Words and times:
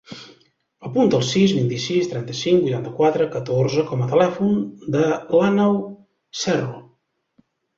Apunta 0.87 1.17
el 1.17 1.25
sis, 1.31 1.51
vint-i-sis, 1.57 2.07
trenta-cinc, 2.13 2.63
vuitanta-quatre, 2.63 3.27
catorze 3.37 3.85
com 3.93 4.01
a 4.01 4.09
telèfon 4.15 4.57
de 4.97 5.05
l'Aneu 5.37 5.79
Cerro. 6.45 6.83